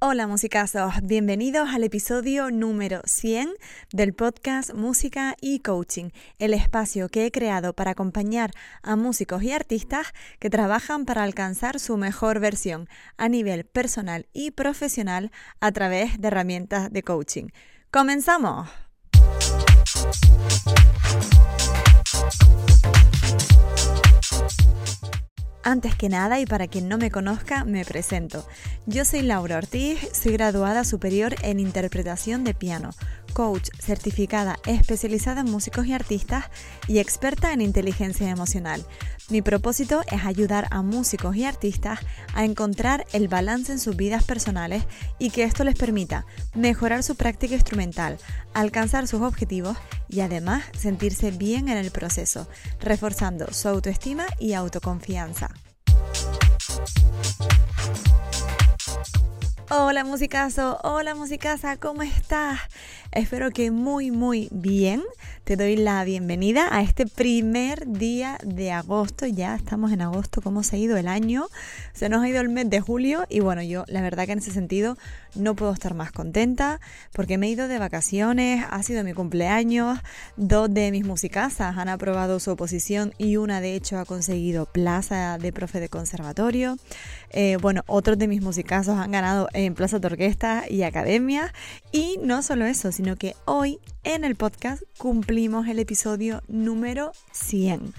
[0.00, 3.48] Hola musicazos, bienvenidos al episodio número 100
[3.92, 8.52] del podcast Música y Coaching, el espacio que he creado para acompañar
[8.84, 14.52] a músicos y artistas que trabajan para alcanzar su mejor versión a nivel personal y
[14.52, 17.48] profesional a través de herramientas de coaching.
[17.90, 18.68] ¡Comenzamos!
[25.68, 28.48] Antes que nada y para quien no me conozca, me presento.
[28.86, 32.92] Yo soy Laura Ortiz, soy graduada superior en interpretación de piano,
[33.34, 36.46] coach certificada especializada en músicos y artistas
[36.86, 38.82] y experta en inteligencia emocional.
[39.28, 42.00] Mi propósito es ayudar a músicos y artistas
[42.32, 44.84] a encontrar el balance en sus vidas personales
[45.18, 48.16] y que esto les permita mejorar su práctica instrumental,
[48.54, 49.76] alcanzar sus objetivos
[50.08, 52.48] y además sentirse bien en el proceso,
[52.80, 55.50] reforzando su autoestima y autoconfianza.
[56.78, 56.88] ハッ
[57.74, 59.37] ハハハ!
[59.70, 62.58] Hola musicazo, hola musicasa, ¿cómo estás?
[63.12, 65.02] Espero que muy muy bien.
[65.44, 69.26] Te doy la bienvenida a este primer día de agosto.
[69.26, 71.48] Ya estamos en agosto, ¿cómo se ha ido el año?
[71.92, 74.38] Se nos ha ido el mes de julio y bueno, yo la verdad que en
[74.38, 74.96] ese sentido
[75.34, 76.80] no puedo estar más contenta
[77.12, 79.98] porque me he ido de vacaciones, ha sido mi cumpleaños,
[80.36, 85.36] dos de mis musicasas han aprobado su oposición y una de hecho ha conseguido plaza
[85.38, 86.78] de profe de conservatorio.
[87.30, 91.52] Eh, bueno, otros de mis musicazos han ganado en plaza de orquesta y academia
[91.92, 97.92] y no solo eso, sino que hoy en el podcast cumplimos el episodio número 100.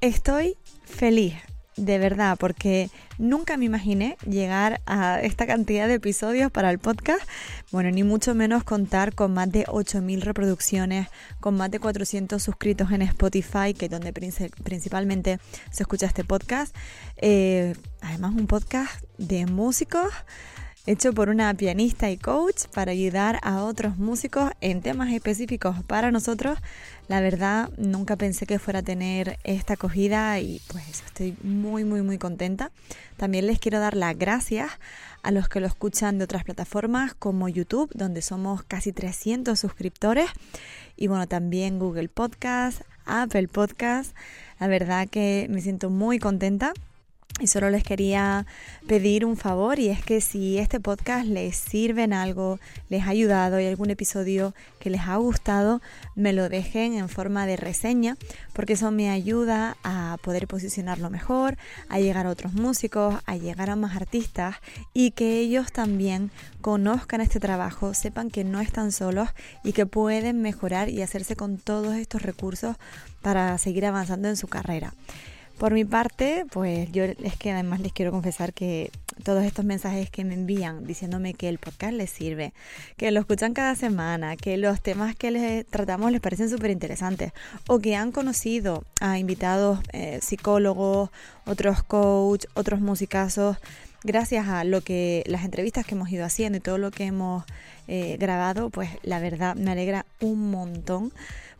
[0.00, 1.34] Estoy feliz,
[1.76, 7.22] de verdad, porque nunca me imaginé llegar a esta cantidad de episodios para el podcast.
[7.70, 11.08] Bueno, ni mucho menos contar con más de 8.000 reproducciones,
[11.40, 15.38] con más de 400 suscritos en Spotify, que es donde principalmente
[15.70, 16.74] se escucha este podcast.
[17.16, 20.12] Eh, además, un podcast de músicos
[20.84, 26.10] hecho por una pianista y coach para ayudar a otros músicos en temas específicos para
[26.10, 26.58] nosotros.
[27.06, 32.02] La verdad, nunca pensé que fuera a tener esta acogida y pues estoy muy, muy,
[32.02, 32.72] muy contenta.
[33.16, 34.72] También les quiero dar las gracias
[35.22, 40.30] a los que lo escuchan de otras plataformas como YouTube, donde somos casi 300 suscriptores.
[40.96, 44.16] Y bueno, también Google Podcast, Apple Podcast.
[44.58, 46.72] La verdad que me siento muy contenta
[47.40, 48.46] y solo les quería
[48.86, 53.10] pedir un favor y es que si este podcast les sirve en algo, les ha
[53.10, 55.80] ayudado y algún episodio que les ha gustado,
[56.14, 58.16] me lo dejen en forma de reseña
[58.52, 61.56] porque eso me ayuda a poder posicionarlo mejor,
[61.88, 64.56] a llegar a otros músicos, a llegar a más artistas
[64.92, 69.30] y que ellos también conozcan este trabajo, sepan que no están solos
[69.64, 72.76] y que pueden mejorar y hacerse con todos estos recursos
[73.22, 74.92] para seguir avanzando en su carrera.
[75.58, 78.90] Por mi parte, pues yo es que además les quiero confesar que
[79.22, 82.52] todos estos mensajes que me envían diciéndome que el podcast les sirve,
[82.96, 87.32] que lo escuchan cada semana, que los temas que les tratamos les parecen súper interesantes
[87.68, 91.10] o que han conocido a invitados eh, psicólogos,
[91.46, 93.58] otros coach, otros musicazos,
[94.04, 97.44] gracias a lo que las entrevistas que hemos ido haciendo y todo lo que hemos
[97.88, 101.12] eh, grabado, pues la verdad me alegra un montón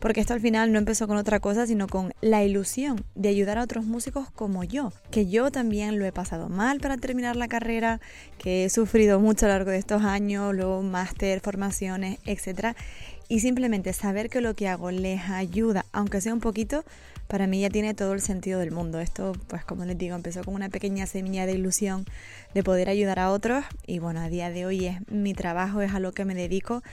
[0.03, 3.57] porque esto al final no empezó con otra cosa, sino con la ilusión de ayudar
[3.57, 7.47] a otros músicos como yo, que yo también lo he pasado mal para terminar la
[7.47, 8.01] carrera,
[8.37, 12.75] que he sufrido mucho a lo largo de estos años, luego máster, formaciones, etcétera,
[13.29, 16.83] y simplemente saber que lo que hago les ayuda, aunque sea un poquito,
[17.27, 18.99] para mí ya tiene todo el sentido del mundo.
[18.99, 22.05] Esto, pues como les digo, empezó con una pequeña semilla de ilusión
[22.53, 25.93] de poder ayudar a otros y bueno, a día de hoy es mi trabajo, es
[25.93, 26.83] a lo que me dedico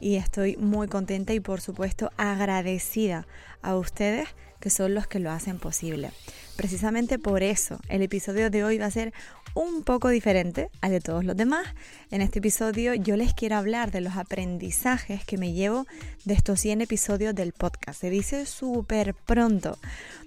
[0.00, 3.26] y estoy muy contenta y por supuesto agradecida
[3.62, 4.28] a ustedes
[4.60, 6.10] que son los que lo hacen posible.
[6.56, 9.12] Precisamente por eso el episodio de hoy va a ser
[9.54, 11.66] un poco diferente al de todos los demás.
[12.10, 15.86] En este episodio yo les quiero hablar de los aprendizajes que me llevo
[16.24, 18.00] de estos 100 episodios del podcast.
[18.00, 19.78] Se dice súper pronto,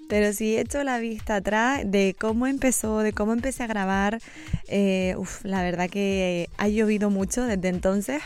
[0.09, 4.19] pero si echo la vista atrás de cómo empezó, de cómo empecé a grabar,
[4.67, 8.21] eh, la verdad que ha llovido mucho desde entonces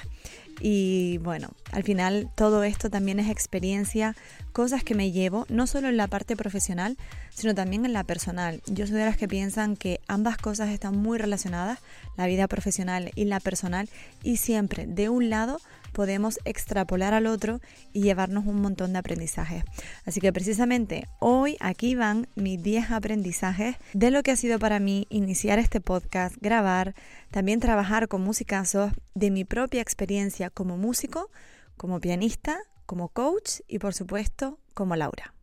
[0.60, 4.16] y bueno, al final todo esto también es experiencia,
[4.54, 6.98] cosas que me llevo, no solo en la parte profesional,
[7.30, 8.62] sino también en la personal.
[8.68, 11.80] Yo soy de las que piensan que ambas cosas están muy relacionadas,
[12.18, 13.90] la vida profesional y la personal,
[14.24, 15.60] y siempre de un lado
[15.98, 17.60] podemos extrapolar al otro
[17.92, 19.64] y llevarnos un montón de aprendizajes.
[20.06, 24.80] Así que precisamente hoy aquí van mis 10 aprendizajes de lo que ha sido para
[24.80, 26.94] mí iniciar este podcast, grabar,
[27.32, 31.32] también trabajar con musicazos, de mi propia experiencia como músico,
[31.78, 35.34] como pianista, como coach y por supuesto como Laura.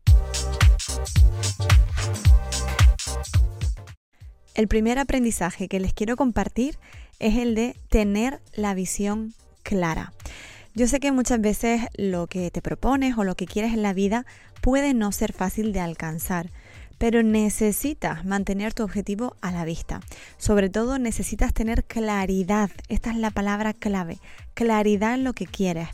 [4.54, 6.78] El primer aprendizaje que les quiero compartir
[7.18, 9.34] es el de tener la visión
[9.64, 10.12] clara.
[10.76, 13.92] Yo sé que muchas veces lo que te propones o lo que quieres en la
[13.92, 14.26] vida
[14.60, 16.50] puede no ser fácil de alcanzar,
[16.98, 20.00] pero necesitas mantener tu objetivo a la vista.
[20.36, 24.18] Sobre todo necesitas tener claridad, esta es la palabra clave,
[24.54, 25.88] claridad en lo que quieres.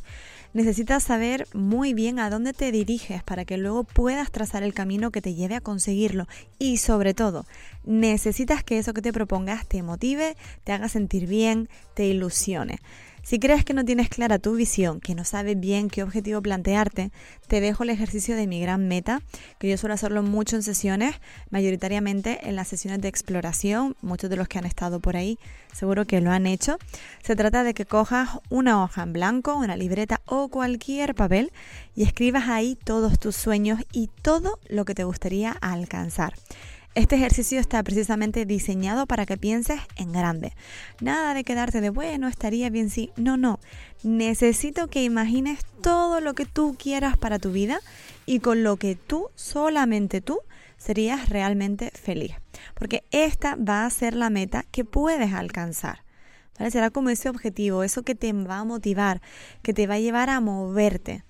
[0.52, 5.12] Necesitas saber muy bien a dónde te diriges para que luego puedas trazar el camino
[5.12, 6.26] que te lleve a conseguirlo.
[6.58, 7.46] Y sobre todo,
[7.84, 12.80] necesitas que eso que te propongas te motive, te haga sentir bien, te ilusione.
[13.30, 17.12] Si crees que no tienes clara tu visión, que no sabes bien qué objetivo plantearte,
[17.46, 19.22] te dejo el ejercicio de mi gran meta,
[19.60, 21.14] que yo suelo hacerlo mucho en sesiones,
[21.48, 25.38] mayoritariamente en las sesiones de exploración, muchos de los que han estado por ahí
[25.72, 26.78] seguro que lo han hecho.
[27.22, 31.52] Se trata de que cojas una hoja en blanco, una libreta o cualquier papel
[31.94, 36.34] y escribas ahí todos tus sueños y todo lo que te gustaría alcanzar.
[36.96, 40.54] Este ejercicio está precisamente diseñado para que pienses en grande.
[41.00, 43.12] Nada de quedarte de bueno, estaría bien si.
[43.16, 43.60] No, no.
[44.02, 47.78] Necesito que imagines todo lo que tú quieras para tu vida
[48.26, 50.40] y con lo que tú, solamente tú,
[50.78, 52.32] serías realmente feliz.
[52.74, 56.02] Porque esta va a ser la meta que puedes alcanzar.
[56.70, 59.22] Será como ese objetivo, eso que te va a motivar,
[59.62, 61.22] que te va a llevar a moverte.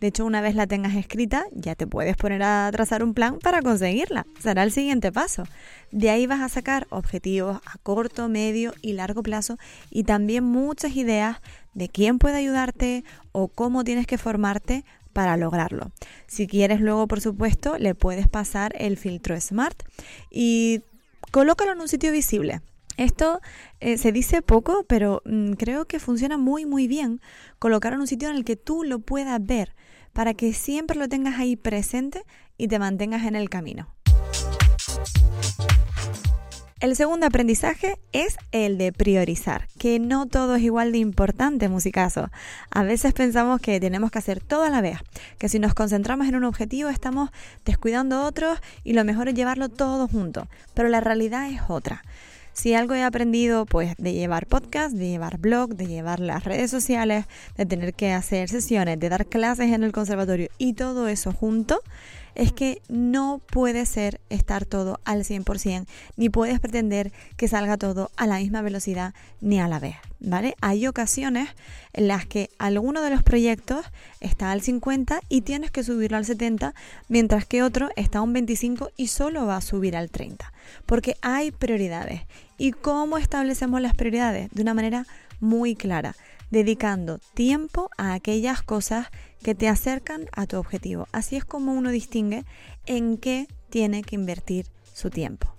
[0.00, 3.38] De hecho, una vez la tengas escrita, ya te puedes poner a trazar un plan
[3.40, 4.26] para conseguirla.
[4.38, 5.42] Será el siguiente paso.
[5.90, 9.58] De ahí vas a sacar objetivos a corto, medio y largo plazo
[9.90, 11.38] y también muchas ideas
[11.74, 15.90] de quién puede ayudarte o cómo tienes que formarte para lograrlo.
[16.28, 19.82] Si quieres luego, por supuesto, le puedes pasar el filtro Smart
[20.30, 20.82] y
[21.32, 22.60] colócalo en un sitio visible.
[22.96, 23.40] Esto
[23.80, 27.20] eh, se dice poco, pero mm, creo que funciona muy muy bien
[27.58, 29.74] colocar en un sitio en el que tú lo puedas ver
[30.18, 32.24] para que siempre lo tengas ahí presente
[32.56, 33.94] y te mantengas en el camino.
[36.80, 42.32] El segundo aprendizaje es el de priorizar, que no todo es igual de importante, musicazo.
[42.72, 44.98] A veces pensamos que tenemos que hacer todo a la vez,
[45.38, 47.30] que si nos concentramos en un objetivo estamos
[47.64, 52.02] descuidando otros y lo mejor es llevarlo todo junto, pero la realidad es otra.
[52.58, 56.72] Si algo he aprendido, pues de llevar podcast, de llevar blog, de llevar las redes
[56.72, 57.26] sociales,
[57.56, 61.80] de tener que hacer sesiones, de dar clases en el conservatorio y todo eso junto,
[62.38, 65.86] es que no puede ser estar todo al 100%,
[66.16, 69.12] ni puedes pretender que salga todo a la misma velocidad
[69.42, 70.54] ni a la vez, ¿vale?
[70.62, 71.50] Hay ocasiones
[71.92, 73.84] en las que alguno de los proyectos
[74.20, 76.74] está al 50 y tienes que subirlo al 70,
[77.08, 80.50] mientras que otro está a un 25 y solo va a subir al 30,
[80.86, 82.22] porque hay prioridades
[82.60, 84.50] ¿Y cómo establecemos las prioridades?
[84.50, 85.06] De una manera
[85.38, 86.16] muy clara,
[86.50, 89.08] dedicando tiempo a aquellas cosas
[89.42, 91.06] que te acercan a tu objetivo.
[91.12, 92.44] Así es como uno distingue
[92.86, 95.54] en qué tiene que invertir su tiempo.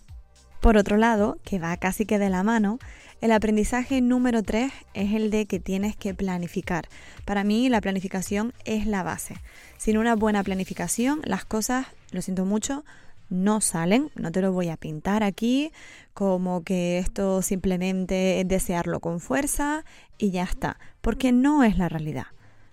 [0.59, 2.79] Por otro lado, que va casi que de la mano,
[3.21, 6.89] el aprendizaje número 3 es el de que tienes que planificar.
[7.23, 9.35] Para mí la planificación es la base.
[9.77, 12.83] Sin una buena planificación las cosas, lo siento mucho,
[13.29, 15.71] no salen, no te lo voy a pintar aquí
[16.13, 19.85] como que esto simplemente es desearlo con fuerza
[20.17, 22.27] y ya está, porque no es la realidad,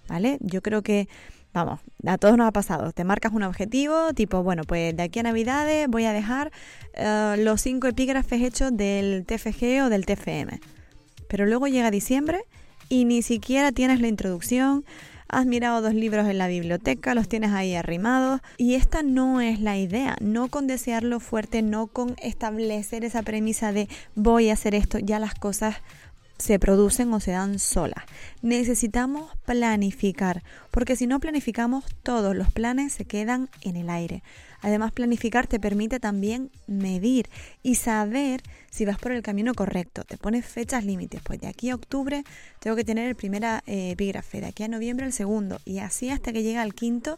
[0.08, 0.38] ¿vale?
[0.40, 1.08] Yo creo que,
[1.52, 5.20] vamos, a todos nos ha pasado, te marcas un objetivo, tipo, bueno, pues de aquí
[5.20, 6.50] a Navidades voy a dejar
[6.94, 10.58] eh, los cinco epígrafes hechos del TFG o del TFM,
[11.28, 12.40] pero luego llega diciembre
[12.88, 14.84] y ni siquiera tienes la introducción,
[15.28, 19.60] has mirado dos libros en la biblioteca, los tienes ahí arrimados y esta no es
[19.60, 24.74] la idea, no con desearlo fuerte, no con establecer esa premisa de voy a hacer
[24.74, 25.76] esto, ya las cosas
[26.38, 28.04] se producen o se dan solas.
[28.42, 34.22] Necesitamos planificar, porque si no planificamos, todos los planes se quedan en el aire.
[34.66, 37.28] Además, planificar te permite también medir
[37.62, 40.02] y saber si vas por el camino correcto.
[40.02, 41.22] Te pones fechas límites.
[41.22, 42.24] Pues de aquí a octubre
[42.58, 46.10] tengo que tener el primer eh, epígrafe, de aquí a noviembre el segundo y así
[46.10, 47.14] hasta que llega el quinto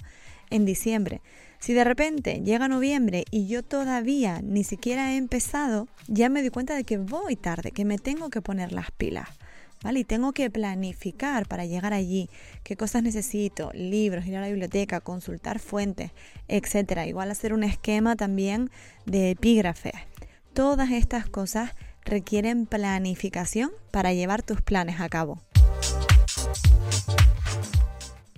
[0.50, 1.22] en diciembre.
[1.58, 6.50] Si de repente llega noviembre y yo todavía ni siquiera he empezado, ya me doy
[6.50, 9.26] cuenta de que voy tarde, que me tengo que poner las pilas.
[9.82, 10.00] ¿Vale?
[10.00, 12.28] Y tengo que planificar para llegar allí,
[12.62, 16.12] qué cosas necesito, libros, ir a la biblioteca, consultar fuentes,
[16.49, 17.06] etcétera.
[17.06, 18.70] Igual hacer un esquema también
[19.06, 19.94] de epígrafes.
[20.52, 21.73] Todas estas cosas
[22.04, 25.40] requieren planificación para llevar tus planes a cabo.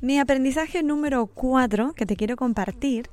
[0.03, 3.11] Mi aprendizaje número 4 que te quiero compartir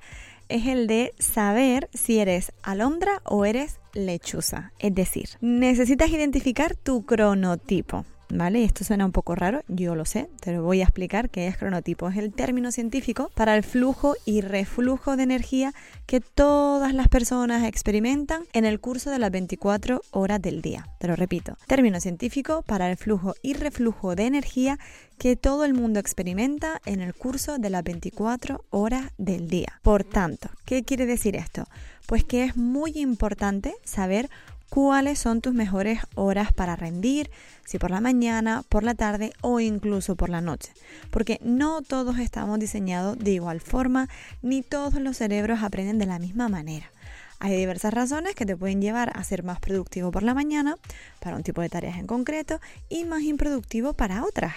[0.50, 4.72] es el de saber si eres alondra o eres lechuza.
[4.80, 8.06] Es decir, necesitas identificar tu cronotipo.
[8.30, 8.64] ¿Vale?
[8.64, 11.58] Esto suena un poco raro, yo lo sé, te lo voy a explicar qué es
[11.58, 12.10] cronotipo.
[12.10, 15.74] Es el término científico para el flujo y reflujo de energía
[16.06, 20.88] que todas las personas experimentan en el curso de las 24 horas del día.
[21.00, 24.80] Te lo repito, término científico para el flujo y reflujo de energía
[25.18, 29.80] que todo el mundo experimenta en el curso de las 24 horas del día.
[29.82, 31.66] Por tanto, ¿qué quiere decir esto?
[32.06, 34.30] Pues que es muy importante saber
[34.70, 37.30] cuáles son tus mejores horas para rendir,
[37.66, 40.72] si por la mañana, por la tarde o incluso por la noche.
[41.10, 44.10] Porque no todos estamos diseñados de igual forma,
[44.42, 46.92] ni todos los cerebros aprenden de la misma manera.
[47.40, 50.78] Hay diversas razones que te pueden llevar a ser más productivo por la mañana
[51.20, 52.60] para un tipo de tareas en concreto
[52.90, 54.56] y más improductivo para otras.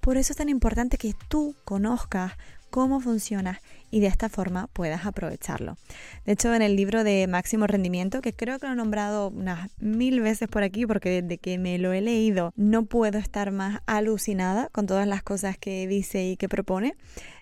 [0.00, 2.32] Por eso es tan importante que tú conozcas
[2.70, 5.76] cómo funciona y de esta forma puedas aprovecharlo.
[6.24, 9.70] De hecho, en el libro de máximo rendimiento, que creo que lo he nombrado unas
[9.78, 13.80] mil veces por aquí, porque desde que me lo he leído no puedo estar más
[13.86, 16.94] alucinada con todas las cosas que dice y que propone.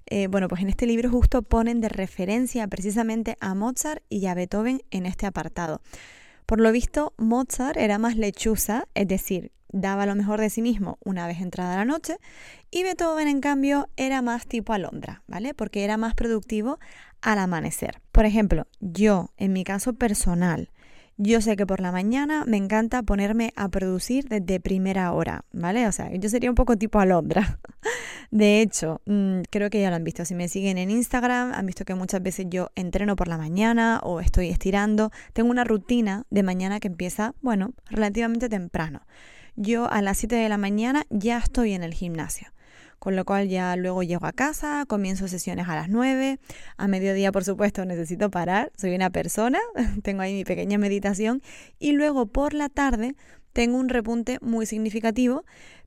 [0.08, 4.34] Eh, bueno, pues en este libro justo ponen de referencia precisamente a Mozart y a
[4.34, 5.80] Beethoven en este apartado.
[6.46, 10.98] Por lo visto, Mozart era más lechuza, es decir, daba lo mejor de sí mismo
[11.04, 12.18] una vez entrada la noche
[12.70, 15.54] y Beethoven en cambio era más tipo alondra, ¿vale?
[15.54, 16.78] Porque era más productivo
[17.20, 18.00] al amanecer.
[18.12, 20.70] Por ejemplo, yo en mi caso personal,
[21.16, 25.86] yo sé que por la mañana me encanta ponerme a producir desde primera hora, ¿vale?
[25.86, 27.58] O sea, yo sería un poco tipo alondra.
[28.30, 30.24] De hecho, mm, creo que ya lo han visto.
[30.24, 34.00] Si me siguen en Instagram, han visto que muchas veces yo entreno por la mañana
[34.02, 35.10] o estoy estirando.
[35.32, 39.02] Tengo una rutina de mañana que empieza, bueno, relativamente temprano
[39.56, 42.48] yo a las 7 de la mañana ya estoy en el gimnasio.
[42.98, 46.38] Con lo cual ya luego llego a casa, comienzo sesiones a las 9.
[46.76, 48.72] A mediodía, por supuesto, necesito parar.
[48.76, 49.58] Soy una persona,
[50.02, 51.42] tengo ahí mi pequeña meditación.
[51.78, 53.14] Y luego por la tarde
[53.52, 55.44] tengo un repunte muy significativo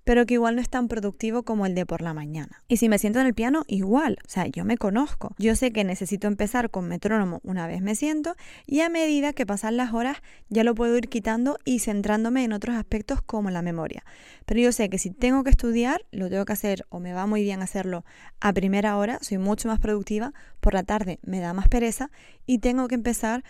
[0.09, 2.63] pero que igual no es tan productivo como el de por la mañana.
[2.67, 5.35] Y si me siento en el piano, igual, o sea, yo me conozco.
[5.37, 8.35] Yo sé que necesito empezar con metrónomo una vez me siento
[8.65, 10.17] y a medida que pasan las horas
[10.49, 14.03] ya lo puedo ir quitando y centrándome en otros aspectos como la memoria.
[14.47, 17.27] Pero yo sé que si tengo que estudiar, lo tengo que hacer o me va
[17.27, 18.03] muy bien hacerlo
[18.41, 22.09] a primera hora, soy mucho más productiva, por la tarde me da más pereza
[22.47, 23.43] y tengo que empezar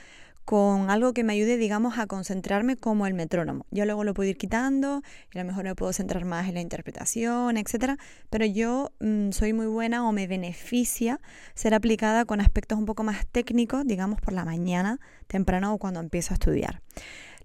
[0.50, 3.68] con algo que me ayude, digamos, a concentrarme como el metrónomo.
[3.70, 6.56] Yo luego lo puedo ir quitando y a lo mejor me puedo centrar más en
[6.56, 8.00] la interpretación, etcétera,
[8.32, 11.22] pero yo mm, soy muy buena o me beneficia
[11.54, 16.00] ser aplicada con aspectos un poco más técnicos, digamos, por la mañana, temprano o cuando
[16.00, 16.82] empiezo a estudiar.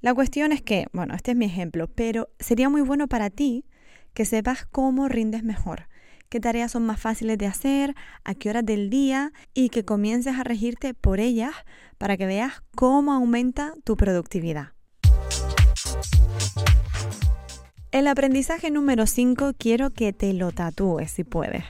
[0.00, 3.66] La cuestión es que, bueno, este es mi ejemplo, pero sería muy bueno para ti
[4.14, 5.88] que sepas cómo rindes mejor
[6.28, 10.38] qué tareas son más fáciles de hacer, a qué horas del día y que comiences
[10.38, 11.54] a regirte por ellas
[11.98, 14.72] para que veas cómo aumenta tu productividad.
[17.94, 21.64] El aprendizaje número 5 quiero que te lo tatúes si puedes.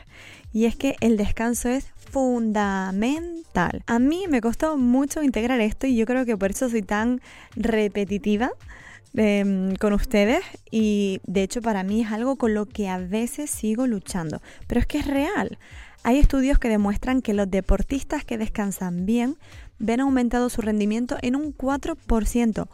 [0.54, 3.82] Y es que el descanso es fundamental.
[3.86, 7.20] A mí me costó mucho integrar esto y yo creo que por eso soy tan
[7.56, 8.52] repetitiva
[9.16, 10.42] Em, con ustedes
[10.72, 14.80] y de hecho para mí es algo con lo que a veces sigo luchando, pero
[14.80, 15.58] es que es real.
[16.02, 19.36] Hay estudios que demuestran que los deportistas que descansan bien
[19.78, 22.68] ven aumentado su rendimiento en un 4%.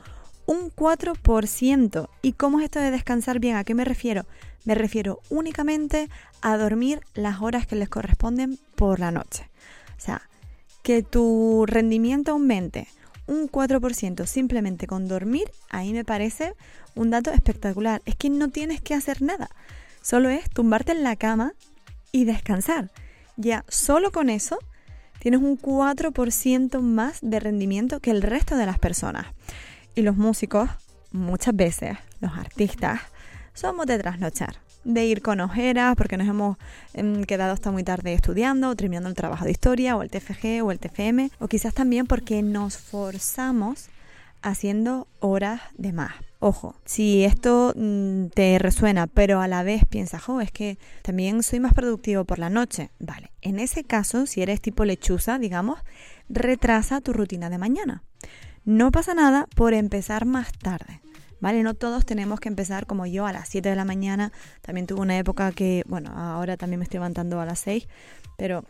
[0.47, 2.09] Un 4%.
[2.23, 3.56] ¿Y cómo es esto de descansar bien?
[3.56, 4.25] ¿A qué me refiero?
[4.64, 6.09] Me refiero únicamente
[6.40, 9.49] a dormir las horas que les corresponden por la noche.
[9.97, 10.23] O sea,
[10.82, 12.88] que tu rendimiento aumente
[13.30, 16.54] un 4% simplemente con dormir, ahí me parece
[16.96, 18.02] un dato espectacular.
[18.04, 19.49] Es que no tienes que hacer nada,
[20.02, 21.54] solo es tumbarte en la cama
[22.12, 22.90] y descansar.
[23.37, 24.58] Ya solo con eso
[25.20, 29.26] tienes un 4% más de rendimiento que el resto de las personas.
[29.94, 30.68] Y los músicos,
[31.12, 33.00] muchas veces, los artistas,
[33.54, 36.56] somos de trasnochar de ir con ojeras porque nos hemos
[36.94, 40.62] em, quedado hasta muy tarde estudiando o terminando el trabajo de historia o el TFG
[40.64, 43.88] o el TFM o quizás también porque nos forzamos
[44.42, 46.14] haciendo horas de más.
[46.38, 51.42] Ojo, si esto mm, te resuena, pero a la vez piensas, oh, es que también
[51.42, 52.90] soy más productivo por la noche.
[52.99, 55.80] Vale, en ese caso, si eres tipo lechuza, digamos,
[56.30, 58.02] retrasa tu rutina de mañana.
[58.64, 61.00] No pasa nada por empezar más tarde.
[61.40, 61.62] ¿Vale?
[61.62, 64.32] No todos tenemos que empezar como yo a las 7 de la mañana.
[64.62, 67.88] También tuve una época que, bueno, ahora también me estoy levantando a las 6,
[68.37, 68.64] pero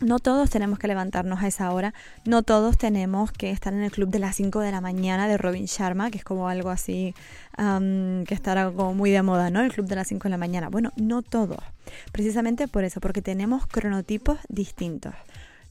[0.00, 1.94] no todos tenemos que levantarnos a esa hora,
[2.26, 5.38] no todos tenemos que estar en el club de las 5 de la mañana de
[5.38, 7.14] Robin Sharma, que es como algo así
[7.56, 9.60] que estará como muy de moda, ¿no?
[9.60, 10.68] El club de las 5 de la mañana.
[10.68, 11.58] Bueno, no todos,
[12.10, 15.14] precisamente por eso, porque tenemos cronotipos distintos.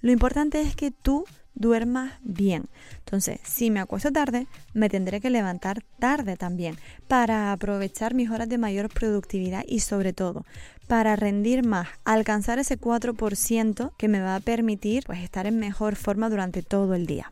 [0.01, 2.65] Lo importante es que tú duermas bien.
[2.99, 8.49] Entonces, si me acuesto tarde, me tendré que levantar tarde también para aprovechar mis horas
[8.49, 10.45] de mayor productividad y sobre todo
[10.87, 15.95] para rendir más, alcanzar ese 4% que me va a permitir pues estar en mejor
[15.95, 17.31] forma durante todo el día.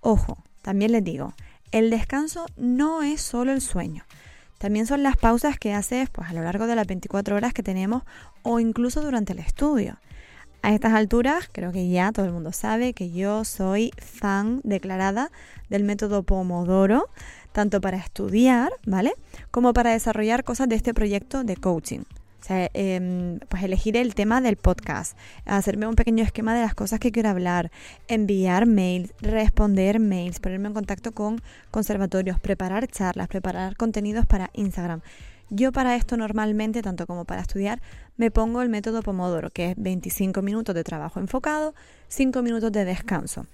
[0.00, 1.34] Ojo, también les digo,
[1.72, 4.04] el descanso no es solo el sueño.
[4.58, 7.62] También son las pausas que haces pues, a lo largo de las 24 horas que
[7.62, 8.02] tenemos
[8.42, 9.98] o incluso durante el estudio.
[10.64, 15.30] A estas alturas creo que ya todo el mundo sabe que yo soy fan declarada
[15.68, 17.10] del método Pomodoro,
[17.52, 19.12] tanto para estudiar, ¿vale?
[19.50, 21.98] Como para desarrollar cosas de este proyecto de coaching.
[22.00, 26.74] O sea, em, pues elegir el tema del podcast, hacerme un pequeño esquema de las
[26.74, 27.70] cosas que quiero hablar,
[28.08, 35.02] enviar mails, responder mails, ponerme en contacto con conservatorios, preparar charlas, preparar contenidos para Instagram.
[35.56, 37.80] Yo para esto normalmente, tanto como para estudiar,
[38.16, 41.76] me pongo el método Pomodoro, que es 25 minutos de trabajo enfocado,
[42.08, 43.46] 5 minutos de descanso.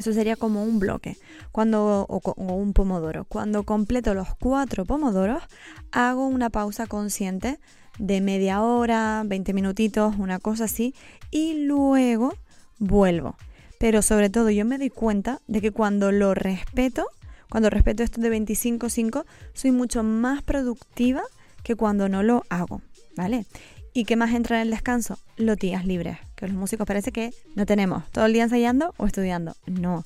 [0.00, 1.16] Eso sería como un bloque
[1.52, 3.24] cuando, o, un pomodoro.
[3.24, 5.44] Cuando completo los cuatro pomodoros,
[5.92, 7.60] hago una pausa consciente
[8.00, 10.92] de media hora, 20 minutitos, una cosa así,
[11.30, 12.34] y luego
[12.80, 13.36] vuelvo.
[13.78, 17.06] Pero sobre todo yo me doy cuenta de que cuando lo respeto,
[17.50, 19.24] cuando respeto esto de 25-5,
[19.54, 21.22] soy mucho más productiva
[21.62, 22.82] que cuando no lo hago,
[23.16, 23.46] ¿vale?
[23.92, 25.18] ¿Y qué más entra en el descanso?
[25.36, 28.08] Los días libres, que los músicos parece que no tenemos.
[28.10, 29.56] Todo el día ensayando o estudiando.
[29.66, 30.04] No.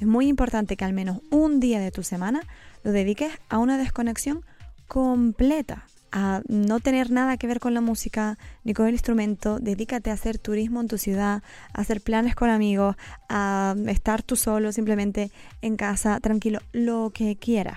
[0.00, 2.42] Es muy importante que al menos un día de tu semana
[2.84, 4.44] lo dediques a una desconexión
[4.86, 5.86] completa,
[6.18, 10.14] a no tener nada que ver con la música ni con el instrumento, dedícate a
[10.14, 11.42] hacer turismo en tu ciudad,
[11.74, 12.96] a hacer planes con amigos,
[13.28, 15.30] a estar tú solo simplemente
[15.60, 17.76] en casa, tranquilo, lo que quieras,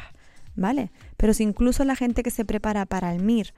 [0.56, 0.90] ¿vale?
[1.18, 3.54] Pero si incluso la gente que se prepara para el MIR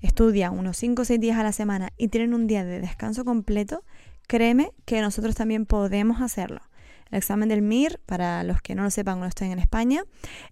[0.00, 3.24] estudia unos 5 o 6 días a la semana y tienen un día de descanso
[3.24, 3.84] completo,
[4.26, 6.60] créeme que nosotros también podemos hacerlo.
[7.10, 10.04] El examen del MIR, para los que no lo sepan o no estén en España,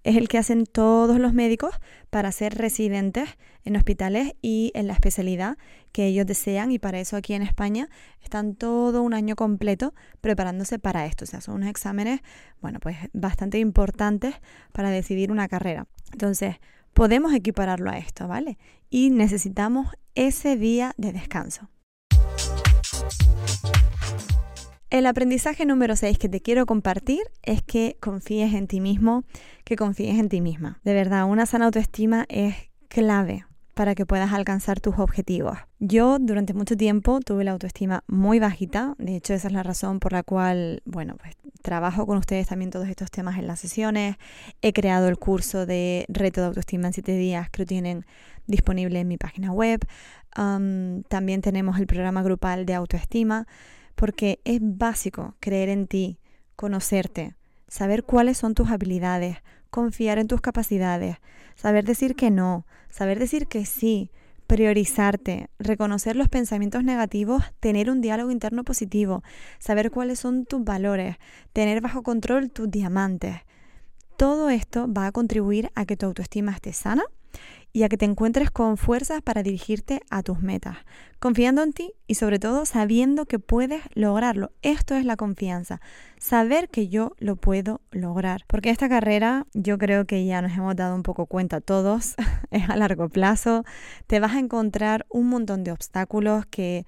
[0.04, 1.74] es el que hacen todos los médicos
[2.10, 3.28] para ser residentes
[3.64, 5.56] en hospitales y en la especialidad
[5.92, 7.88] que ellos desean y para eso aquí en España
[8.20, 11.24] están todo un año completo preparándose para esto.
[11.24, 12.20] O sea, son unos exámenes,
[12.60, 14.34] bueno, pues bastante importantes
[14.72, 15.86] para decidir una carrera.
[16.12, 16.56] Entonces,
[16.92, 18.58] podemos equipararlo a esto, ¿vale?
[18.90, 21.68] Y necesitamos ese día de descanso.
[24.92, 29.24] El aprendizaje número 6 que te quiero compartir es que confíes en ti mismo,
[29.64, 30.80] que confíes en ti misma.
[30.84, 32.54] De verdad, una sana autoestima es
[32.88, 35.56] clave para que puedas alcanzar tus objetivos.
[35.78, 39.98] Yo durante mucho tiempo tuve la autoestima muy bajita, de hecho esa es la razón
[39.98, 44.16] por la cual, bueno, pues trabajo con ustedes también todos estos temas en las sesiones,
[44.60, 48.04] he creado el curso de reto de autoestima en 7 días que lo tienen
[48.46, 49.80] disponible en mi página web,
[50.34, 53.46] también tenemos el programa grupal de autoestima
[53.94, 56.18] porque es básico creer en ti,
[56.56, 57.36] conocerte,
[57.68, 59.38] saber cuáles son tus habilidades,
[59.70, 61.16] confiar en tus capacidades,
[61.54, 64.10] saber decir que no, saber decir que sí,
[64.46, 69.22] priorizarte, reconocer los pensamientos negativos, tener un diálogo interno positivo,
[69.58, 71.16] saber cuáles son tus valores,
[71.54, 73.36] tener bajo control tus diamantes.
[74.16, 77.04] Todo esto va a contribuir a que tu autoestima esté sana
[77.72, 80.76] y a que te encuentres con fuerzas para dirigirte a tus metas,
[81.18, 84.52] confiando en ti y sobre todo sabiendo que puedes lograrlo.
[84.60, 85.80] Esto es la confianza,
[86.18, 88.42] saber que yo lo puedo lograr.
[88.46, 92.14] Porque esta carrera yo creo que ya nos hemos dado un poco cuenta todos,
[92.50, 93.64] es a largo plazo,
[94.06, 96.84] te vas a encontrar un montón de obstáculos que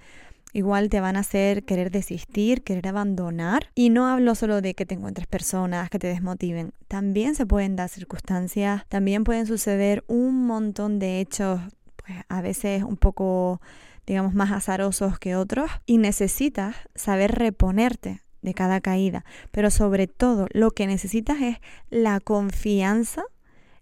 [0.55, 3.69] igual te van a hacer querer desistir, querer abandonar.
[3.75, 7.77] Y no hablo solo de que te encuentres personas que te desmotiven, también se pueden
[7.77, 11.61] dar circunstancias, también pueden suceder un montón de hechos,
[11.97, 13.61] pues a veces un poco
[14.07, 20.47] digamos más azarosos que otros y necesitas saber reponerte de cada caída, pero sobre todo
[20.53, 21.57] lo que necesitas es
[21.91, 23.23] la confianza,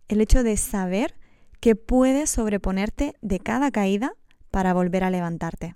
[0.09, 1.17] el hecho de saber
[1.61, 4.15] que puedes sobreponerte de cada caída
[4.51, 5.75] para volver a levantarte.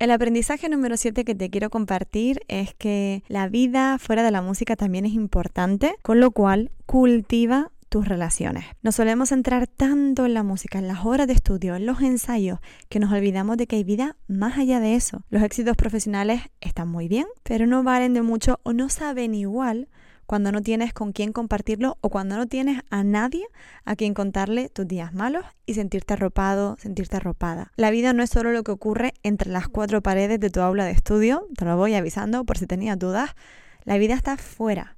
[0.00, 4.40] El aprendizaje número 7 que te quiero compartir es que la vida fuera de la
[4.40, 8.64] música también es importante, con lo cual cultiva tus relaciones.
[8.82, 12.60] Nos solemos centrar tanto en la música, en las horas de estudio, en los ensayos,
[12.88, 15.22] que nos olvidamos de que hay vida más allá de eso.
[15.28, 19.88] Los éxitos profesionales están muy bien, pero no valen de mucho o no saben igual
[20.30, 23.48] cuando no tienes con quién compartirlo o cuando no tienes a nadie
[23.84, 27.72] a quien contarle tus días malos y sentirte arropado, sentirte arropada.
[27.74, 30.84] La vida no es solo lo que ocurre entre las cuatro paredes de tu aula
[30.84, 33.34] de estudio, te lo voy avisando por si tenías dudas,
[33.82, 34.96] la vida está fuera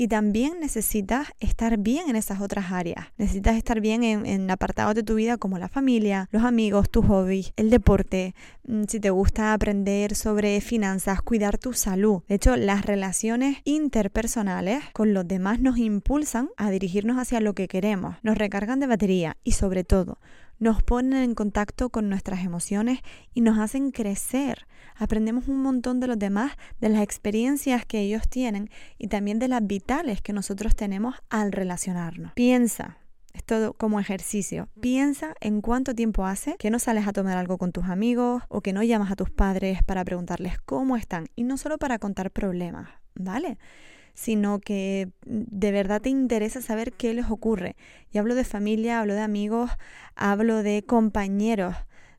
[0.00, 3.08] Y también necesitas estar bien en esas otras áreas.
[3.18, 7.52] Necesitas estar bien en, apartados de tu vida como la familia, los amigos, tus hobbies,
[7.56, 8.34] el deporte,
[8.66, 12.22] mm, si te gusta aprender sobre finanzas, cuidar tu salud.
[12.28, 17.68] De hecho, las relaciones interpersonales con los demás nos impulsan a dirigirnos hacia lo que
[17.68, 20.16] queremos, nos recargan de batería y sobre todo
[20.60, 23.00] nos ponen en contacto con nuestras emociones
[23.34, 24.66] y nos hacen crecer.
[25.00, 29.48] Aprendemos un montón de los demás, de las experiencias que ellos tienen y también de
[29.48, 32.34] las vitales que nosotros tenemos al relacionarnos.
[32.34, 32.98] Piensa,
[33.32, 34.68] es todo como ejercicio.
[34.78, 38.60] Piensa en cuánto tiempo hace que no sales a tomar algo con tus amigos o
[38.60, 42.30] que no llamas a tus padres para preguntarles cómo están y no solo para contar
[42.30, 43.56] problemas, ¿vale?
[44.12, 47.74] sino que de verdad te interesa saber qué les ocurre.
[48.12, 49.70] Y hablo de familia, hablo de amigos,
[50.14, 51.74] hablo de compañeros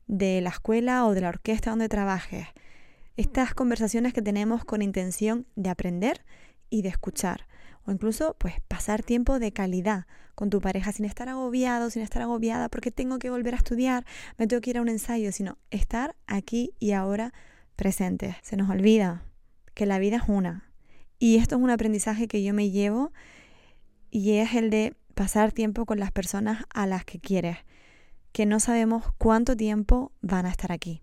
[0.08, 2.48] de la escuela o de la orquesta donde trabajes.
[3.16, 6.24] Estas conversaciones que tenemos con intención de aprender
[6.70, 7.46] y de escuchar.
[7.84, 12.22] O incluso, pues, pasar tiempo de calidad con tu pareja sin estar agobiado, sin estar
[12.22, 14.06] agobiada porque tengo que volver a estudiar,
[14.38, 17.34] me tengo que ir a un ensayo, sino estar aquí y ahora
[17.76, 18.36] presentes.
[18.42, 19.24] Se nos olvida
[19.74, 20.72] que la vida es una
[21.18, 23.12] y esto es un aprendizaje que yo me llevo
[24.10, 27.58] y es el de pasar tiempo con las personas a las que quieres,
[28.32, 31.02] que no sabemos cuánto tiempo van a estar aquí.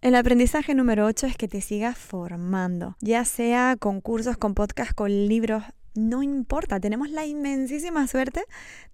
[0.00, 4.94] El aprendizaje número 8 es que te sigas formando, ya sea con cursos, con podcasts,
[4.94, 5.62] con libros,
[5.94, 8.44] no importa, tenemos la inmensísima suerte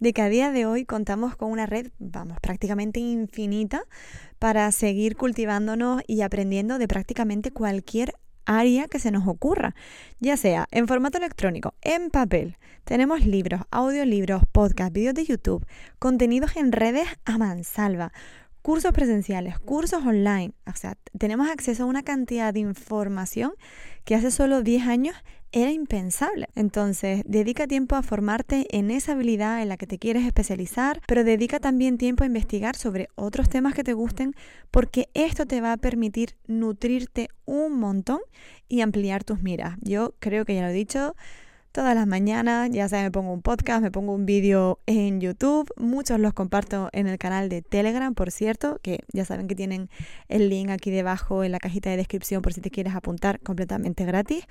[0.00, 3.84] de que a día de hoy contamos con una red, vamos, prácticamente infinita
[4.38, 8.14] para seguir cultivándonos y aprendiendo de prácticamente cualquier
[8.44, 9.74] área que se nos ocurra,
[10.18, 12.56] ya sea en formato electrónico, en papel.
[12.84, 15.66] Tenemos libros, audiolibros, podcasts, vídeos de YouTube,
[15.98, 18.12] contenidos en redes a mansalva,
[18.68, 20.52] cursos presenciales, cursos online.
[20.66, 23.54] O sea, tenemos acceso a una cantidad de información
[24.04, 25.16] que hace solo 10 años
[25.52, 26.48] era impensable.
[26.54, 31.24] Entonces, dedica tiempo a formarte en esa habilidad en la que te quieres especializar, pero
[31.24, 34.34] dedica también tiempo a investigar sobre otros temas que te gusten,
[34.70, 38.20] porque esto te va a permitir nutrirte un montón
[38.68, 39.78] y ampliar tus miras.
[39.80, 41.16] Yo creo que ya lo he dicho
[41.72, 45.72] todas las mañanas, ya sea me pongo un podcast, me pongo un vídeo en YouTube,
[45.76, 49.90] muchos los comparto en el canal de Telegram, por cierto, que ya saben que tienen
[50.28, 54.04] el link aquí debajo en la cajita de descripción por si te quieres apuntar completamente
[54.04, 54.44] gratis.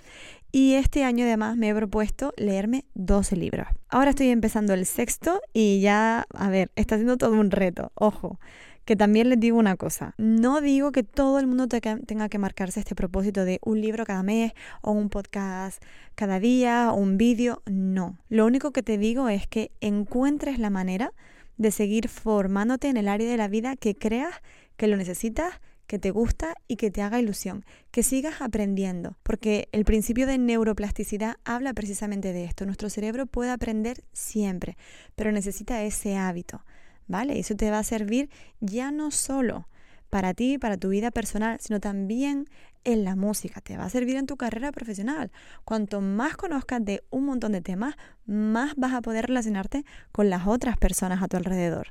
[0.51, 3.67] Y este año además me he propuesto leerme 12 libros.
[3.89, 8.39] Ahora estoy empezando el sexto y ya, a ver, está siendo todo un reto, ojo
[8.87, 12.79] que también les digo una cosa, no digo que todo el mundo tenga que marcarse
[12.79, 15.83] este propósito de un libro cada mes o un podcast
[16.15, 18.17] cada día o un vídeo, no.
[18.29, 21.11] Lo único que te digo es que encuentres la manera
[21.57, 24.33] de seguir formándote en el área de la vida que creas
[24.77, 29.67] que lo necesitas que te gusta y que te haga ilusión, que sigas aprendiendo, porque
[29.73, 32.65] el principio de neuroplasticidad habla precisamente de esto.
[32.65, 34.77] Nuestro cerebro puede aprender siempre,
[35.15, 36.63] pero necesita ese hábito.
[37.07, 37.39] ¿Vale?
[37.39, 39.67] Eso te va a servir ya no solo
[40.09, 42.47] para ti, para tu vida personal, sino también
[42.83, 45.31] en la música, te va a servir en tu carrera profesional.
[45.65, 50.47] Cuanto más conozcas de un montón de temas, más vas a poder relacionarte con las
[50.47, 51.87] otras personas a tu alrededor.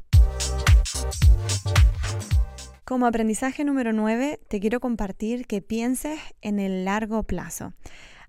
[2.87, 7.73] Como aprendizaje número 9, te quiero compartir que pienses en el largo plazo.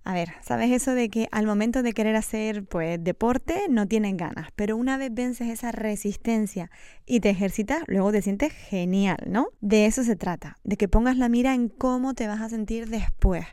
[0.07, 4.15] A ver, ¿sabes eso de que al momento de querer hacer pues deporte no tienen
[4.15, 6.71] ganas, pero una vez vences esa resistencia
[7.05, 9.49] y te ejercitas, luego te sientes genial, ¿no?
[9.59, 12.87] De eso se trata, de que pongas la mira en cómo te vas a sentir
[12.87, 13.45] después,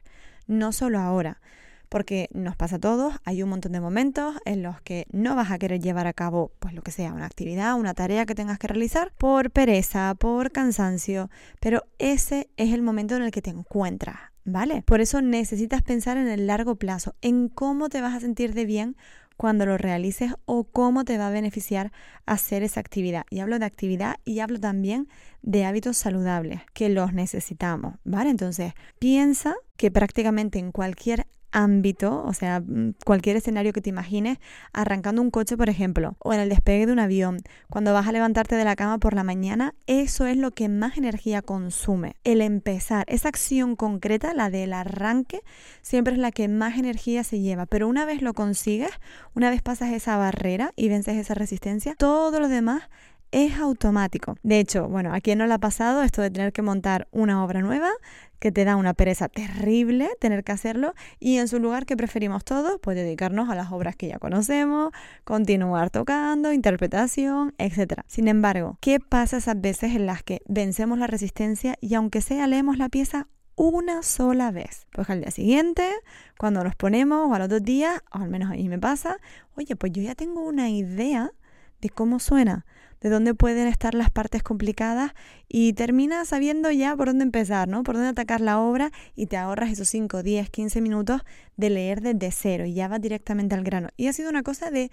[0.46, 1.40] no solo ahora.
[1.88, 5.50] Porque nos pasa a todos, hay un montón de momentos en los que no vas
[5.50, 8.60] a querer llevar a cabo, pues lo que sea, una actividad, una tarea que tengas
[8.60, 13.50] que realizar por pereza, por cansancio, pero ese es el momento en el que te
[13.50, 14.82] encuentras ¿vale?
[14.82, 18.64] Por eso necesitas pensar en el largo plazo, en cómo te vas a sentir de
[18.64, 18.96] bien
[19.36, 21.92] cuando lo realices o cómo te va a beneficiar
[22.26, 23.24] hacer esa actividad.
[23.30, 25.08] Y hablo de actividad y hablo también
[25.42, 28.30] de hábitos saludables, que los necesitamos, ¿vale?
[28.30, 34.38] Entonces, piensa que prácticamente en cualquier ámbito, o sea, mm, cualquier escenario que te imagines,
[34.72, 37.38] arrancando un coche, por ejemplo, o en el despegue de un avión,
[37.70, 40.98] cuando vas a levantarte de la cama por la mañana, eso es lo que más
[40.98, 42.16] energía consume.
[42.24, 45.42] El empezar, esa acción concreta, la del arranque,
[45.80, 48.90] siempre es la que más energía se lleva, pero una vez lo consigues,
[49.34, 52.82] una vez pasas esa barrera y vences esa resistencia, todo lo demás
[53.34, 54.36] es automático.
[54.44, 57.44] De hecho, bueno, ¿a quién no le ha pasado esto de tener que montar una
[57.44, 57.90] obra nueva?
[58.40, 62.44] que te da una pereza terrible tener que hacerlo y en su lugar que preferimos
[62.44, 64.92] todos, pues dedicarnos a las obras que ya conocemos,
[65.24, 68.00] continuar tocando, interpretación, etc.
[68.06, 72.46] Sin embargo, ¿qué pasa esas veces en las que vencemos la resistencia y aunque sea
[72.46, 74.86] leemos la pieza una sola vez.
[74.92, 75.88] Pues al día siguiente,
[76.38, 79.18] cuando nos ponemos, o a los dos días, o al menos a mí me pasa,
[79.56, 81.32] oye, pues yo ya tengo una idea
[81.88, 82.66] cómo suena,
[83.00, 85.12] de dónde pueden estar las partes complicadas
[85.48, 87.82] y terminas sabiendo ya por dónde empezar, ¿no?
[87.82, 91.20] Por dónde atacar la obra y te ahorras esos 5, 10, 15 minutos
[91.56, 93.88] de leer desde cero y ya vas directamente al grano.
[93.96, 94.90] Y ha sido una cosa de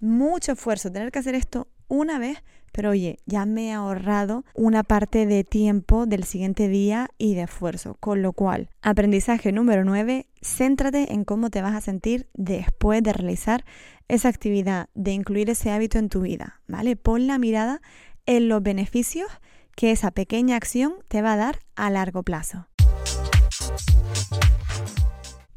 [0.00, 4.82] mucho esfuerzo tener que hacer esto una vez, pero oye, ya me he ahorrado una
[4.82, 7.96] parte de tiempo del siguiente día y de esfuerzo.
[8.00, 13.12] Con lo cual, aprendizaje número 9, céntrate en cómo te vas a sentir después de
[13.12, 13.64] realizar
[14.08, 16.96] esa actividad, de incluir ese hábito en tu vida, ¿vale?
[16.96, 17.80] Pon la mirada
[18.26, 19.28] en los beneficios
[19.74, 22.66] que esa pequeña acción te va a dar a largo plazo.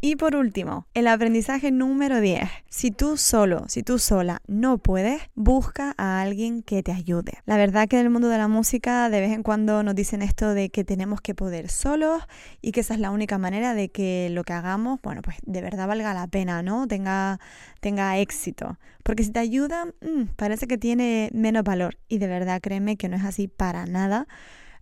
[0.04, 2.50] Y por último, el aprendizaje número 10.
[2.70, 7.34] Si tú solo, si tú sola no puedes, busca a alguien que te ayude.
[7.46, 10.24] La verdad que en el mundo de la música de vez en cuando nos dicen
[10.24, 12.24] esto de que tenemos que poder solos
[12.64, 15.62] y que esa es la única manera de que lo que hagamos, bueno, pues de
[15.62, 16.88] verdad valga la pena, ¿no?
[16.88, 17.40] Tenga,
[17.80, 18.80] tenga éxito.
[19.04, 22.00] Porque si te ayuda, mm, parece que tiene menos valor.
[22.08, 24.28] Y de verdad créeme que no es así para nada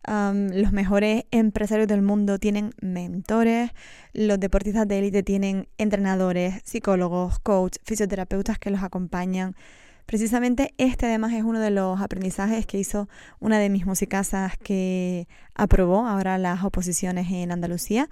[0.07, 3.71] los mejores empresarios del mundo tienen mentores,
[4.13, 9.55] los deportistas de élite tienen entrenadores, psicólogos, coach, fisioterapeutas que los acompañan.
[10.05, 13.07] Precisamente este además es uno de los aprendizajes que hizo
[13.39, 18.09] una de mis musicasas que aprobó ahora las oposiciones en Andalucía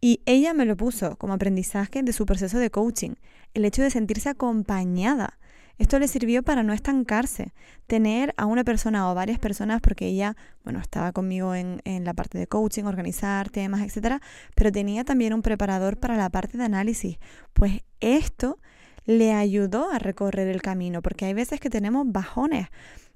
[0.00, 3.14] y ella me lo puso como aprendizaje de su proceso de coaching,
[3.54, 5.38] el hecho de sentirse acompañada
[5.78, 7.52] esto le sirvió para no estancarse,
[7.86, 12.14] tener a una persona o varias personas, porque ella, bueno, estaba conmigo en, en la
[12.14, 14.20] parte de coaching, organizar temas, etcétera,
[14.54, 17.18] pero tenía también un preparador para la parte de análisis.
[17.52, 18.58] Pues esto
[19.04, 22.68] le ayudó a recorrer el camino, porque hay veces que tenemos bajones.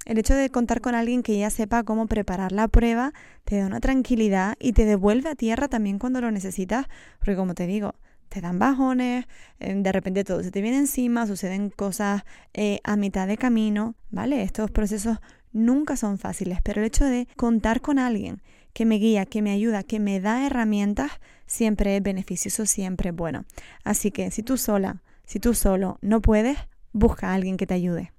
[0.04, 3.12] El hecho de contar con alguien que ya sepa cómo preparar la prueba
[3.44, 6.86] te da una tranquilidad y te devuelve a tierra también cuando lo necesitas,
[7.18, 7.96] porque como te digo,
[8.28, 9.26] te dan bajones,
[9.60, 13.94] eh, de repente todo se te viene encima, suceden cosas eh, a mitad de camino,
[14.10, 14.42] ¿vale?
[14.42, 15.18] Estos procesos
[15.52, 19.52] nunca son fáciles, pero el hecho de contar con alguien que me guía, que me
[19.52, 21.12] ayuda, que me da herramientas,
[21.46, 23.46] siempre es beneficioso, siempre es bueno.
[23.84, 26.58] Así que si tú sola, si tú solo no puedes,
[26.92, 28.12] busca a alguien que te ayude.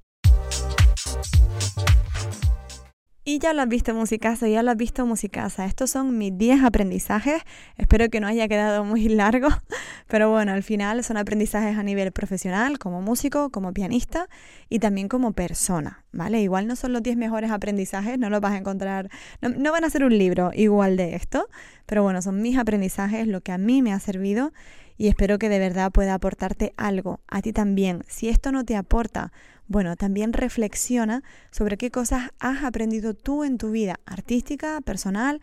[3.30, 5.66] Y ya lo has visto musicasa, ya lo has visto musicasa.
[5.66, 7.42] Estos son mis 10 aprendizajes.
[7.76, 9.50] Espero que no haya quedado muy largo,
[10.08, 14.30] pero bueno, al final son aprendizajes a nivel profesional, como músico, como pianista
[14.70, 16.40] y también como persona, ¿vale?
[16.40, 19.10] Igual no son los 10 mejores aprendizajes, no los vas a encontrar,
[19.42, 21.50] no, no van a ser un libro igual de esto,
[21.86, 24.54] pero bueno, son mis aprendizajes, lo que a mí me ha servido
[24.98, 28.04] y espero que de verdad pueda aportarte algo a ti también.
[28.08, 29.32] Si esto no te aporta,
[29.68, 35.42] bueno, también reflexiona sobre qué cosas has aprendido tú en tu vida artística, personal,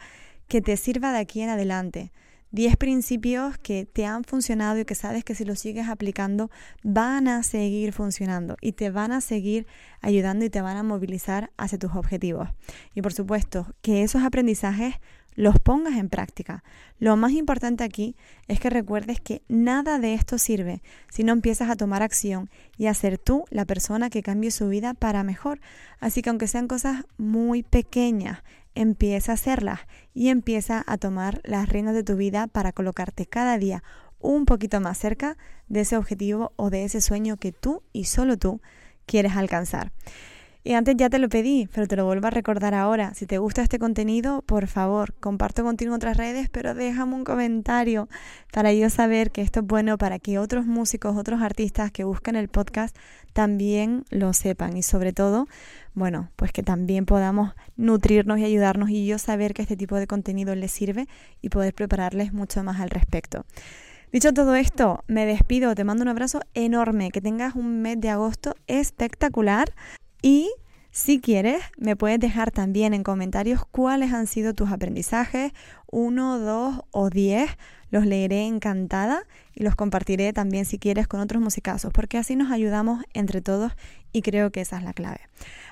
[0.49, 2.13] que te sirva de aquí en adelante.
[2.51, 6.53] Diez principios que te han funcionado y que sabes que si los sigues aplicando
[6.85, 9.67] van a seguir funcionando y te van a seguir
[10.01, 12.49] ayudando y te van a movilizar hacia tus objetivos.
[12.95, 14.95] Y por supuesto, que esos aprendizajes
[15.35, 16.63] los pongas en práctica.
[16.99, 18.17] Lo más importante aquí
[18.49, 22.87] es que recuerdes que nada de esto sirve si no empiezas a tomar acción y
[22.87, 25.61] a ser tú la persona que cambie su vida para mejor.
[26.01, 28.43] Así que aunque sean cosas muy pequeñas,
[28.75, 29.81] empieza a hacerlas
[30.13, 33.83] y empieza a tomar las riendas de tu vida para colocarte cada día
[34.21, 35.37] un poquito más cerca
[35.69, 38.61] de ese objetivo o de ese sueño que tú y solo tú
[39.07, 39.93] quieres alcanzar.
[40.67, 43.13] Y antes ya te lo pedí, pero te lo vuelvo a recordar ahora.
[43.13, 47.25] Si te gusta este contenido, por favor, comparto contigo en otras redes, pero déjame un
[47.25, 48.09] comentario
[48.51, 52.35] para yo saber que esto es bueno para que otros músicos, otros artistas que buscan
[52.35, 52.97] el podcast
[53.35, 54.75] también lo sepan.
[54.79, 55.49] Y sobre todo,
[55.93, 60.07] bueno, pues que también podamos nutrirnos y ayudarnos y yo saber que este tipo de
[60.07, 61.09] contenido les sirve
[61.43, 63.45] y poder prepararles mucho más al respecto.
[64.15, 68.09] Dicho todo esto, me despido, te mando un abrazo enorme, que tengas un mes de
[68.09, 69.75] agosto espectacular.
[70.25, 70.51] Y
[70.91, 75.53] si quieres, me puedes dejar también en comentarios cuáles han sido tus aprendizajes,
[75.87, 77.51] uno, dos o diez.
[77.91, 82.51] Los leeré encantada y los compartiré también si quieres con otros musicazos, porque así nos
[82.51, 83.73] ayudamos entre todos
[84.13, 85.21] y creo que esa es la clave.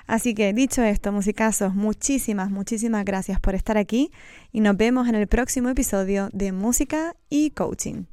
[0.05, 4.11] Así que dicho esto, musicazos, muchísimas, muchísimas gracias por estar aquí
[4.51, 8.03] y nos vemos en el próximo episodio de Música y Coaching.